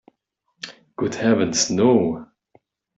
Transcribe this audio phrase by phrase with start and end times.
[0.97, 2.25] Good heavens, no.